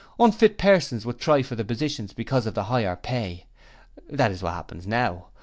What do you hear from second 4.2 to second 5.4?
is what happens now.